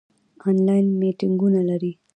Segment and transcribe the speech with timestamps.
[0.49, 1.91] آنلاین میټینګونه لرئ؟